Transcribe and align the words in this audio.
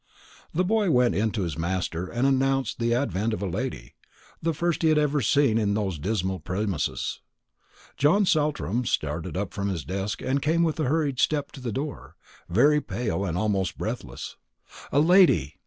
The 0.51 0.63
boy 0.63 0.89
went 0.89 1.13
in 1.13 1.29
to 1.33 1.43
his 1.43 1.59
master 1.59 2.07
and 2.07 2.25
announced 2.25 2.79
the 2.79 2.91
advent 2.91 3.35
of 3.35 3.43
a 3.43 3.45
lady, 3.45 3.93
the 4.41 4.51
first 4.51 4.81
he 4.81 4.89
had 4.89 4.97
ever 4.97 5.21
seen 5.21 5.59
in 5.59 5.75
those 5.75 5.99
dismal 5.99 6.39
premises. 6.39 7.19
John 7.97 8.25
Saltram 8.25 8.83
started 8.85 9.37
up 9.37 9.53
from 9.53 9.69
his 9.69 9.85
desk 9.85 10.23
and 10.23 10.41
came 10.41 10.63
with 10.63 10.79
a 10.79 10.85
hurried 10.85 11.19
step 11.19 11.51
to 11.51 11.61
the 11.61 11.71
door, 11.71 12.15
very 12.49 12.81
pale 12.81 13.23
and 13.23 13.37
almost 13.37 13.77
breathless. 13.77 14.37
"A 14.91 14.99
lady!" 14.99 15.57